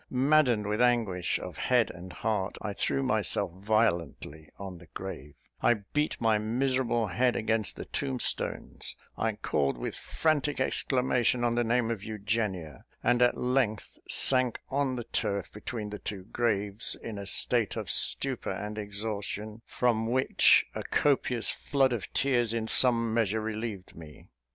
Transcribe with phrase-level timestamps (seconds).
[0.09, 5.75] Maddened with anguish of head and heart, I threw myself violently on the grave: I
[5.75, 11.91] beat my miserable head against the tombstones; I called with frantic exclamation on the name
[11.91, 17.27] of Eugenia; and at length sank on the turf, between the two graves, in a
[17.27, 23.39] state of stupor and exhaustion, from which a copious flood of tears in some measure
[23.39, 24.29] relieved me.